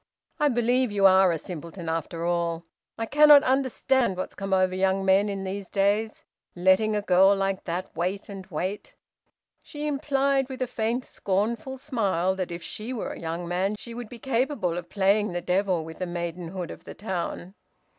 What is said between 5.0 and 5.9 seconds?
men in these